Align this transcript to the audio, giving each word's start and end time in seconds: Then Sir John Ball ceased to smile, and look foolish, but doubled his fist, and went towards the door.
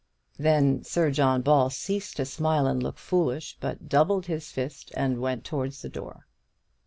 Then 0.39 0.83
Sir 0.83 1.11
John 1.11 1.43
Ball 1.43 1.69
ceased 1.69 2.17
to 2.17 2.25
smile, 2.25 2.65
and 2.65 2.81
look 2.81 2.97
foolish, 2.97 3.55
but 3.61 3.87
doubled 3.87 4.25
his 4.25 4.51
fist, 4.51 4.91
and 4.97 5.21
went 5.21 5.43
towards 5.45 5.83
the 5.83 5.89
door. 5.89 6.25